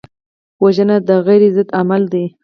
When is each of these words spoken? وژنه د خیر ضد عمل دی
وژنه 0.63 0.97
د 1.07 1.09
خیر 1.25 1.43
ضد 1.55 1.67
عمل 1.79 2.03
دی 2.13 2.25